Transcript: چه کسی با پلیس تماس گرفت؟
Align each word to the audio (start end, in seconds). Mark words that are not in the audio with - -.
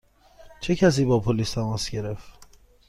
چه 0.61 0.75
کسی 0.75 1.05
با 1.05 1.19
پلیس 1.19 1.51
تماس 1.53 1.89
گرفت؟ 1.89 2.39